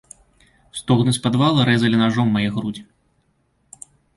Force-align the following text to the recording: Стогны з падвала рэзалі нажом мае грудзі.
Стогны 0.79 1.11
з 1.17 1.21
падвала 1.27 1.67
рэзалі 1.71 2.01
нажом 2.05 2.27
мае 2.39 2.49
грудзі. 2.59 2.87